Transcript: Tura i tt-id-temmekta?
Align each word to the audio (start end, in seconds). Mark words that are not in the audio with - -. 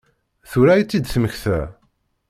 Tura 0.49 0.73
i 0.77 0.83
tt-id-temmekta? 0.83 1.59